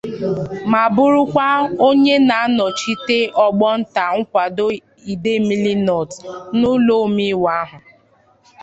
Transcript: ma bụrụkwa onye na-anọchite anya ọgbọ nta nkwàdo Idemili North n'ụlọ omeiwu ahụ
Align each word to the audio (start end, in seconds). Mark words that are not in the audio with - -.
ma 0.71 0.81
bụrụkwa 0.95 1.45
onye 1.87 2.15
na-anọchite 2.27 3.17
anya 3.23 3.35
ọgbọ 3.45 3.67
nta 3.81 4.03
nkwàdo 4.19 4.65
Idemili 5.11 5.73
North 5.87 6.15
n'ụlọ 6.59 6.93
omeiwu 7.05 7.47
ahụ 7.61 7.77